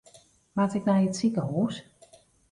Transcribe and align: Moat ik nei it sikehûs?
Moat 0.55 0.73
ik 0.77 0.83
nei 0.87 1.03
it 1.07 1.17
sikehûs? 1.19 1.75